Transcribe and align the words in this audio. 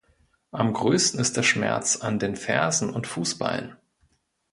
Am 0.49 0.73
größten 0.73 1.19
ist 1.19 1.37
der 1.37 1.43
Schmerz 1.43 1.97
an 1.97 2.17
den 2.17 2.35
Fersen 2.35 2.89
und 2.89 3.05
Fußballen. 3.05 3.75